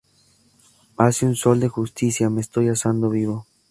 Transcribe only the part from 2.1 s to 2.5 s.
Me